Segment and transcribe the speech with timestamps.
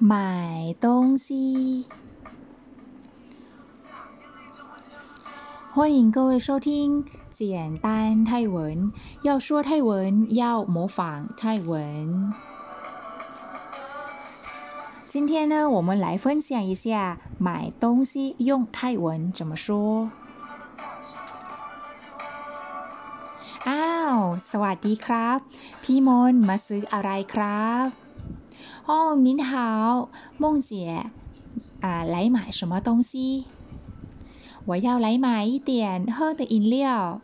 [0.00, 1.86] 买东西。
[5.72, 8.90] 欢迎各位收听简单泰文。
[9.22, 12.32] 要说泰文，要模仿泰文。
[15.08, 20.10] 今天呢，我们来分享一下买东西用泰文怎么说。
[23.68, 24.18] อ้าว
[24.50, 25.38] สวัสดีครับ
[25.82, 27.99] พี่มนต์มาซื้ออะไรครับ
[28.88, 29.50] อ๋อ您好
[30.42, 30.70] 梦姐
[31.80, 33.10] 啊来买什么东西
[34.68, 37.20] 我要来买一点喝的饮料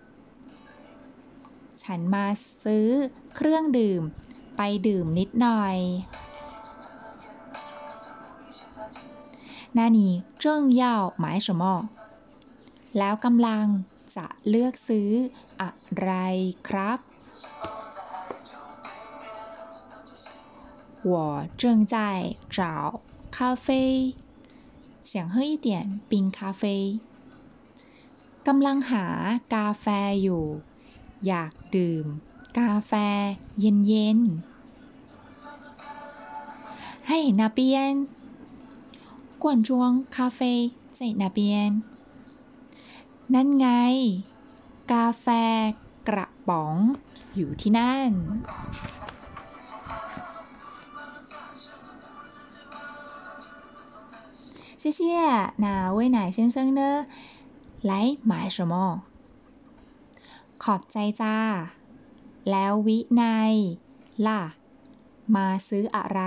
[1.82, 2.26] ฉันมา
[2.62, 2.88] ซื้อ
[3.34, 4.02] เครื่องดื่ม
[4.56, 5.76] ไปดื่มนิดหน่อย
[9.76, 11.62] 那你正要买什么
[12.98, 13.66] แล้วกำลัง
[14.16, 15.10] จะเลือกซื้อ
[15.60, 15.70] อะ
[16.00, 16.10] ไร
[16.68, 16.98] ครับ
[21.02, 24.14] 我正在找咖啡
[25.02, 27.00] 想喝一点冰咖啡
[28.46, 29.06] กำลังหา
[29.54, 29.86] กาแฟ
[30.22, 30.44] อยู่
[31.26, 32.06] อยากดื่ม
[32.58, 32.92] กาแฟ
[33.60, 34.52] เย็นๆ
[37.08, 37.60] ให้那边
[39.42, 39.70] 罐装
[40.14, 40.40] 咖啡
[40.98, 41.38] 在那边
[43.34, 43.66] นั่นไง
[44.92, 45.26] กาแฟ
[46.08, 46.76] กระป๋อง
[47.36, 48.10] อยู่ที่นั่น
[54.76, 54.98] 谢谢。
[55.56, 57.06] 那威奶先生呢？
[57.82, 59.02] 来买什么？
[60.62, 61.36] ขอบใจจ้า
[62.50, 63.54] แล้ววินัย
[64.26, 64.42] ล่ะ
[65.34, 66.20] มาซื้ออะไร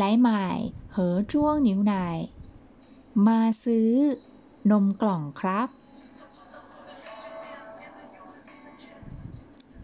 [0.00, 0.28] 来买
[0.94, 0.96] 盒
[1.30, 1.34] 装
[1.66, 1.94] 牛奶
[3.26, 3.90] มาซื้อ
[4.70, 5.68] นมกล่องครับ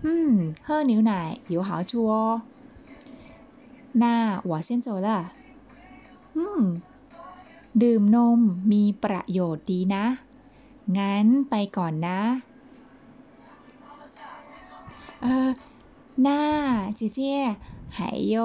[0.05, 2.43] 嗯，喝牛奶有好处哦。
[3.93, 5.33] 那我先走了。
[6.35, 6.81] 嗯，
[7.83, 8.41] ดื่มนม
[8.73, 10.05] มีประโยชน์ดีนะ
[10.99, 12.21] งั้นไปก่อนนะ
[15.23, 15.51] เออ
[16.27, 16.29] 那
[16.99, 17.19] 姐姐
[17.97, 17.99] 还
[18.35, 18.37] 用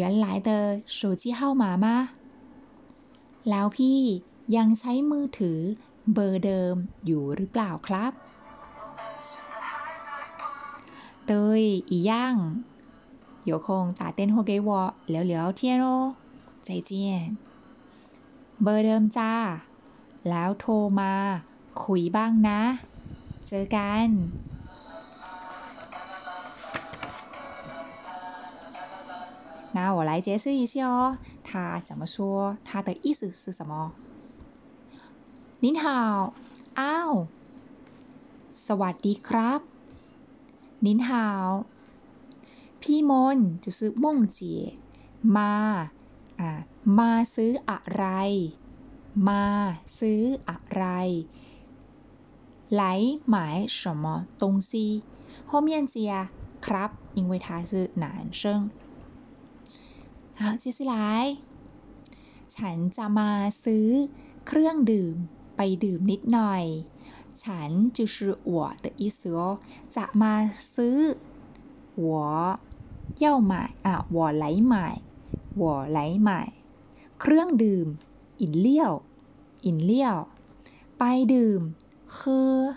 [0.00, 0.48] 原来的
[0.98, 1.86] 手机号码吗
[3.48, 4.00] แล้วพี่
[4.56, 5.58] ยังใช้มือถือ
[6.12, 6.74] เบอร์เดิม
[7.06, 8.12] อยู่หรือเปล่าครับ
[11.26, 12.12] 对一样
[13.44, 16.14] 有空打电话给我聊聊天哦
[16.62, 16.90] 再见
[18.62, 19.34] เบอร์เดิมจ้า
[20.28, 21.12] แล้วโทรมา
[21.82, 22.60] คุยบ้างนะ
[23.48, 24.08] เจอกัน
[29.76, 32.56] 那我来解释一下哦，它怎么说？
[32.64, 33.92] 它的意思是什么？
[35.60, 36.34] 您好，
[36.80, 37.12] อ้าว
[38.66, 39.73] สวัสดีครับ
[40.86, 41.08] 您好
[42.80, 44.04] พี่มน就是梦
[44.36, 44.38] 姐
[45.36, 45.52] มา
[46.40, 46.50] อ่า
[46.98, 48.04] มาซื้ออะไร
[49.28, 49.44] มา
[49.98, 50.84] ซื้ออะไร
[52.80, 52.82] 来
[53.34, 53.36] 买
[53.66, 54.04] 什么
[54.38, 55.02] 东西
[55.50, 55.94] 后面接
[56.64, 58.70] ครับ因为他是男生
[60.40, 60.94] 好接下来
[62.54, 63.30] ฉันจะมา
[63.62, 63.88] ซื้อ
[64.46, 65.16] เครื่องดื่ม
[65.56, 66.64] ไปดื่มนิดหน่อย
[67.42, 68.16] ฉัน就是
[68.52, 69.58] 我的意思哦
[69.94, 70.34] จะมา
[70.74, 70.98] ซื้อ
[72.04, 72.06] 我
[73.24, 73.52] 要买
[73.82, 74.74] 啊我来买
[75.60, 76.30] 我来买
[77.20, 77.86] เครื่องดื่ม
[78.42, 79.02] 饮料
[79.62, 80.28] 饮料
[80.98, 81.02] ไป
[81.32, 81.60] ดื่ม
[82.16, 82.76] 喝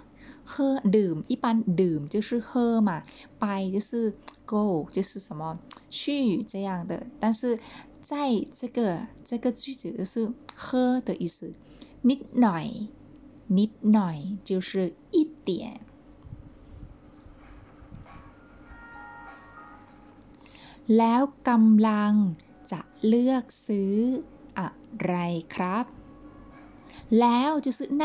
[0.52, 0.56] 喝
[0.96, 1.46] ดื่ม一般
[1.82, 3.04] ดื่ม就是喝嘛
[3.40, 4.14] ไป就是
[4.46, 5.42] go 就是什么
[5.90, 7.58] 去这样的但是
[8.02, 11.54] 在这个这个句子就是喝的意思
[12.10, 12.66] นิดหน่อย
[13.58, 14.18] นิดหน่อย
[14.50, 14.70] 就是
[15.16, 15.50] 一点
[20.98, 22.14] แล้วกำลัง
[22.72, 23.96] จะเลือกซื้อ
[24.60, 24.68] อะ
[25.04, 25.16] ไร
[25.56, 25.86] ครับ
[27.20, 28.04] แล้ว就是那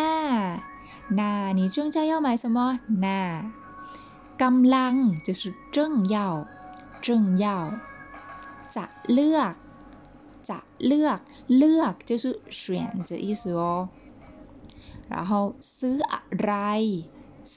[1.19, 3.06] 那你正在要买什么那
[4.43, 4.94] กำลัง
[5.26, 5.43] 就是
[5.75, 6.46] 正要
[7.02, 7.46] 正要
[8.75, 9.55] จะเลือก
[10.49, 11.19] จะเลือก
[11.56, 12.60] เลือก就是选
[13.08, 13.88] 的意思哦
[15.08, 16.52] 然后ซื้ออะไร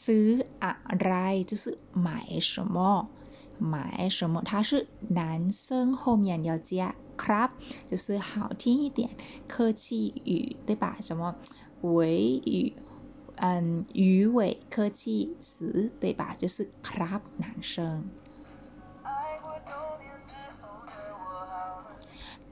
[0.03, 0.27] ซื้อ
[0.63, 3.09] อะไร就是买什么
[3.57, 7.49] 买什么它是男生后面要加ครับ
[7.89, 9.09] 就是好听一点
[9.47, 11.35] 客气语对吧什么
[11.81, 12.73] 尾语
[13.35, 18.03] 嗯鱼尾客气词对吧就是ครับ男生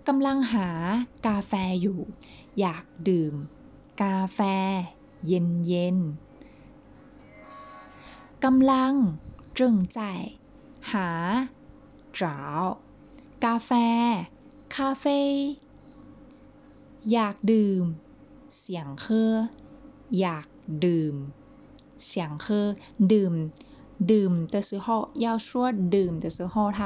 [0.07, 0.69] กำลังหา
[1.27, 1.99] กาแฟอยู่
[2.59, 3.35] อยากดื่ม
[4.01, 4.39] กาแฟ
[5.27, 5.97] เย็นเย็น
[8.43, 8.93] กำลัง
[9.57, 9.59] 正
[9.95, 9.97] 在
[10.91, 11.09] หา
[12.17, 12.21] 找
[13.43, 13.71] กาแฟ
[14.75, 15.19] คาเฟ่
[17.11, 17.83] อยากดื่ม
[18.57, 19.33] เสียงเคอ
[20.19, 20.45] อยาก
[20.85, 21.15] ดื่ม
[22.05, 22.67] เสียงเคอ
[23.11, 23.33] ดื่ม
[24.11, 24.87] ดื่ม的时候
[25.25, 25.49] 要说
[25.95, 26.79] ดื่ม的时候它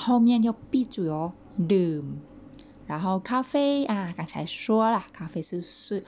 [0.00, 1.16] 后面要闭嘴哦
[1.72, 2.04] ดื่ม
[2.86, 6.04] 然后咖啡啊刚才说了咖啡是是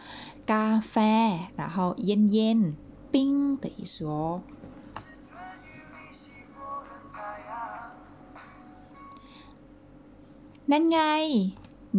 [0.47, 2.75] 咖啡然后烟烟
[3.11, 4.43] 冰的意思哦
[10.71, 10.99] นั่นไง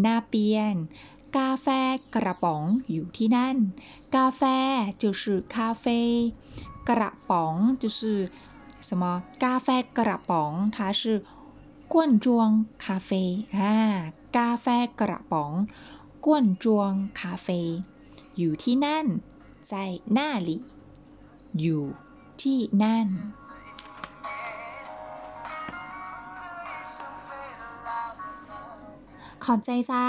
[0.06, 0.76] นาเปียน
[1.38, 1.68] กาแฟ
[2.16, 3.58] กระป๋องอยู่ที่นั่น
[4.16, 4.42] กาแฟ
[5.02, 5.22] 就是
[5.54, 5.86] 咖啡
[6.90, 8.00] กระป๋อง就是
[8.88, 9.04] 什么
[9.44, 9.68] กาแฟ
[9.98, 11.02] กระป๋อง它是
[11.92, 12.26] 罐装
[12.84, 13.76] 咖啡อ่า
[14.36, 14.66] กาแฟ
[15.00, 15.52] กระป๋อง
[16.26, 16.28] 罐
[16.64, 16.66] 装
[17.20, 17.48] 咖啡
[18.38, 19.06] อยู่ที่นั่น
[19.72, 19.74] 在
[20.18, 20.50] 那里
[21.60, 21.84] อยู่
[22.42, 23.08] ที่นั่น
[29.44, 30.06] ขอบใจจ้า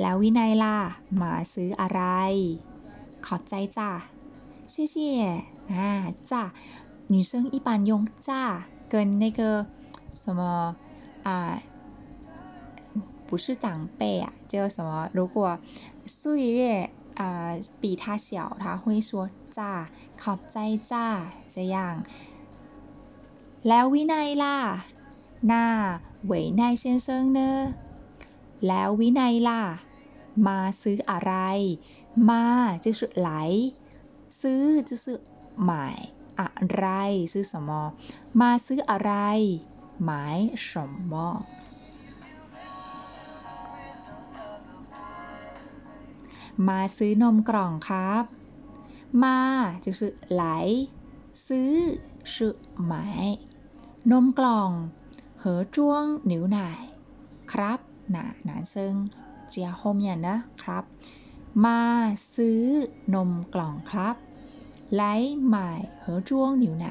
[0.00, 0.76] แล้ววินัยล่ะ
[1.20, 2.00] มาซื้ออะไร
[3.26, 3.90] ขอบใจจ้า
[4.72, 4.94] 谢谢
[5.74, 5.78] 啊
[6.30, 6.42] จ้า
[7.12, 7.90] 女生一般用
[8.28, 8.42] จ้า
[8.88, 9.66] 跟那个
[10.12, 10.74] 什么
[11.22, 11.28] 啊
[13.28, 15.58] 不是长辈啊叫什么如果
[16.06, 19.72] 岁月啊比他小他会说จ้า
[20.22, 20.56] ขอบใจ
[20.90, 21.06] จ้า
[21.54, 21.76] 这样
[23.68, 24.56] แล้ววินัยล่ะ
[25.50, 27.06] 那韦奈先生
[27.36, 27.40] 呢
[28.66, 29.62] แล้ววินัยล่ะ
[30.46, 31.32] มาซื้ออะไร
[32.28, 32.44] มา
[32.84, 33.28] 就是来
[34.38, 35.04] ซื้อ就是
[35.68, 35.70] 买
[36.40, 36.84] อะไร
[37.32, 37.70] ซื้อ什么
[38.40, 39.12] มาซื้ออะไร
[40.08, 40.10] 买
[40.68, 40.72] 什
[41.10, 41.12] 么
[46.68, 48.24] มาซื้อนมกล่องครับ
[49.22, 49.38] มา
[49.84, 50.00] 就是
[50.40, 50.42] 来
[51.44, 51.72] ซื้อ
[52.32, 52.34] 是
[52.90, 52.92] 买
[54.10, 54.70] นมกล่อง
[55.42, 55.76] 盒装
[56.30, 56.58] 牛奶
[57.52, 57.78] ครับ
[58.14, 58.74] นะ男生
[59.48, 60.84] เจียโฮเมียนนะครับ
[61.64, 61.80] มา
[62.34, 62.60] ซื้อ
[63.14, 64.16] นมกล่องครับ
[65.00, 65.02] 来
[65.52, 65.54] 买
[66.02, 66.30] 盒装
[66.62, 66.86] 牛奶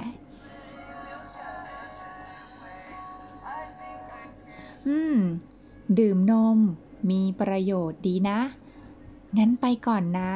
[4.88, 5.18] อืม
[6.00, 6.60] ดื่มนม
[7.10, 8.40] มีประโยชน์ดีนะ
[9.38, 10.34] งั้นไปก่อนนะ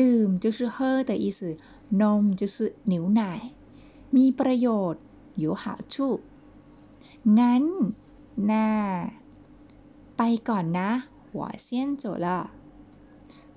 [0.00, 0.76] ดื่ม就是喝
[1.08, 1.40] 的意思
[2.00, 2.56] นม就是
[2.92, 3.20] 牛奶
[4.16, 5.02] มีประโยชน์
[5.42, 5.94] 有好处
[7.38, 7.64] งั้น
[8.50, 8.68] น่า
[10.16, 10.90] ไปก่อนนะ
[11.36, 11.68] 我先
[12.02, 12.26] 走了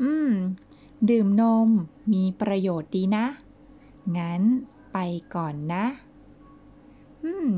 [0.02, 0.32] อืม
[1.10, 1.70] ดื่มนม
[2.12, 3.26] มีประโยชน์ดีนะ
[4.18, 4.42] งั้น
[4.94, 4.98] ไป
[5.36, 5.86] ก่อนนะ
[7.24, 7.50] อืม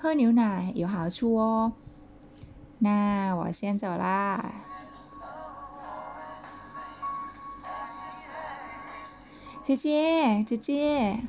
[0.00, 1.72] 喝牛奶有好处哦
[2.78, 4.52] 那我先走啦
[9.62, 11.20] 姐姐姐姐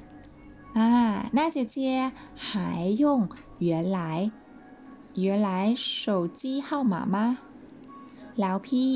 [0.73, 3.29] 啊那姐姐还用
[3.59, 4.31] 原来
[5.15, 7.39] 原来手机号码吗
[8.39, 8.93] แล้วพี่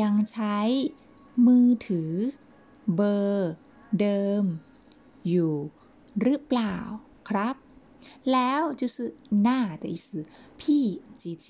[0.00, 0.56] ยังใช้
[1.46, 2.12] มือถือ
[2.94, 3.52] เบอร์
[4.00, 4.44] เดิม
[5.28, 5.54] อยู่
[6.20, 6.76] หรือเปล่า
[7.28, 7.54] ครับ
[8.32, 8.96] แล้ว就是
[9.46, 10.06] 那的意思
[10.60, 10.86] พี่
[11.20, 11.46] 姐姐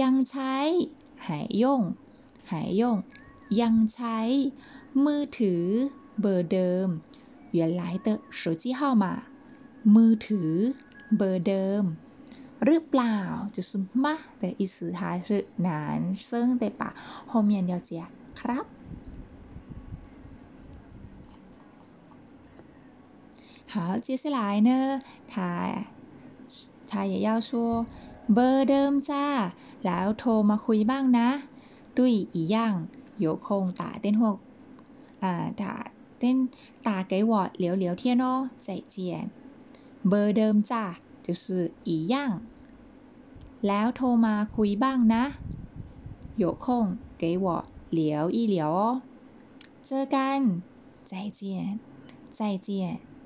[0.00, 0.54] ยังใช้
[1.26, 1.82] หายยง
[2.50, 2.96] หายยง
[3.60, 4.18] ยังใช้
[5.04, 5.64] มือถือ
[6.20, 6.88] เบอร์เดิม
[7.58, 9.04] 原来的手机号码
[9.94, 10.52] มือถือ
[11.16, 11.84] เบอร์เดิม
[12.64, 13.20] หรือเปล่า
[13.54, 13.70] 就是
[14.04, 14.06] 吗
[14.42, 15.68] 的意思它是男
[16.16, 16.82] 生对吧
[17.26, 17.90] 后面要加
[18.38, 18.64] ครับ
[23.68, 25.84] 好，接下来呢，他
[26.88, 27.86] 他也要说
[28.32, 29.26] เบอร์เดิมจ้า
[29.84, 31.28] แล้วโทรมาคุยบ้างนะ
[31.96, 32.56] ตุ้ย一样
[33.24, 33.46] 有空
[33.80, 34.22] 打电话
[35.24, 35.26] 啊
[35.60, 35.62] 打
[36.20, 36.48] 电
[36.86, 37.32] 打给我
[37.62, 38.94] 聊聊天哦再见
[40.08, 40.84] เบอร์เดิมจ้า
[41.24, 41.44] 就是
[41.90, 42.14] 一样
[43.66, 45.24] แล้วโทรมาคุยบ้างนะ
[46.42, 46.64] 有空
[47.20, 47.46] 给我
[47.90, 48.80] 聊一聊哦
[49.86, 50.40] เจอกัน
[51.10, 51.40] 再见
[52.38, 52.68] 再见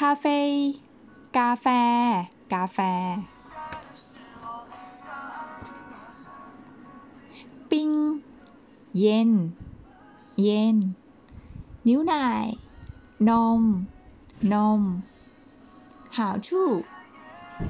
[0.00, 0.38] คาเฟ่
[1.36, 1.66] กาแฟ
[2.52, 2.78] กาแฟ
[7.70, 7.90] ปิ้ง
[8.98, 9.30] เย็น
[10.42, 10.76] เย็น
[11.86, 12.46] นิ้วหน่าย
[13.28, 13.62] นม
[14.52, 14.82] นม
[16.16, 16.48] 好处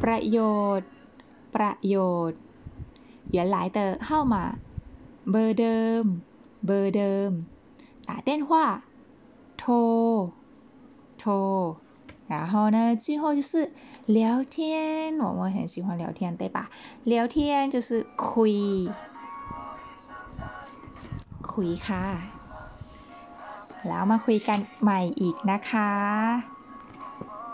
[0.03, 0.39] ประโย
[0.79, 0.89] ชน์
[1.55, 1.97] ประโย
[2.29, 2.41] ชน์
[3.37, 4.35] 原来的号码
[5.31, 6.05] เบอร์เดิม
[6.67, 7.31] เบอร์เดิม
[8.09, 8.51] 打电话
[9.59, 9.73] โทร
[11.19, 11.31] โทร
[12.29, 13.73] 然后呢，最后就是
[14.07, 16.71] 聊天，我们很喜欢聊天，对吧？
[17.05, 18.89] 聊天就是คุย
[21.51, 22.05] คุยค่ะ
[23.89, 25.91] แล้วมาคุยกันใหม่อีกนะคะ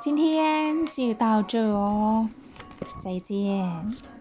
[0.03, 0.23] 今天
[0.95, 2.29] 就到这哦，
[3.03, 4.14] 再见。